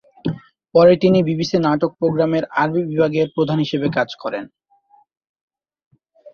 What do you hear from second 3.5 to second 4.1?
হিসেবে কাজ